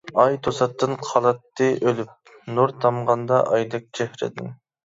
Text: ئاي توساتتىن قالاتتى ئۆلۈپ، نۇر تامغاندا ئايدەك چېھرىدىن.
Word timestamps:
ئاي 0.21 0.35
توساتتىن 0.45 0.95
قالاتتى 1.09 1.67
ئۆلۈپ، 1.85 2.33
نۇر 2.57 2.75
تامغاندا 2.87 3.43
ئايدەك 3.45 3.87
چېھرىدىن. 4.01 4.55